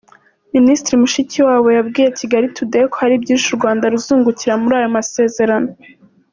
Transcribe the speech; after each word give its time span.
Minisitiri 0.55 1.01
Mushikiwabo 1.01 1.67
yabwiye 1.77 2.07
Kigali 2.19 2.47
Today 2.55 2.85
ko 2.91 2.95
hari 3.03 3.15
byinshi 3.23 3.47
u 3.49 3.57
Rwanda 3.59 3.91
ruzungukira 3.93 4.53
muri 4.61 4.73
ayo 4.77 4.87
amasezerano. 4.91 5.69